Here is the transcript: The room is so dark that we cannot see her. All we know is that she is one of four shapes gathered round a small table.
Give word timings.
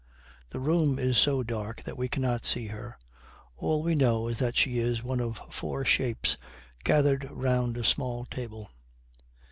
The 0.49 0.59
room 0.59 0.97
is 0.97 1.19
so 1.19 1.43
dark 1.43 1.83
that 1.83 1.95
we 1.95 2.07
cannot 2.09 2.43
see 2.43 2.65
her. 2.69 2.97
All 3.55 3.83
we 3.83 3.93
know 3.93 4.29
is 4.29 4.39
that 4.39 4.57
she 4.57 4.79
is 4.79 5.03
one 5.03 5.19
of 5.19 5.39
four 5.51 5.85
shapes 5.85 6.37
gathered 6.83 7.27
round 7.29 7.77
a 7.77 7.83
small 7.83 8.25
table. 8.25 8.71